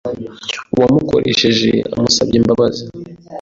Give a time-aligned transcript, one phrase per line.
[0.73, 2.83] uwamukoshereje amusabye imbabazi